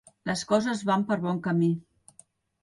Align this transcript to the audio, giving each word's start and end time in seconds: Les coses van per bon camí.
Les 0.29 0.41
coses 0.51 0.81
van 0.91 1.05
per 1.11 1.19
bon 1.27 1.43
camí. 1.49 1.69